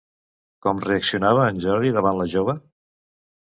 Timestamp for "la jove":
2.23-2.61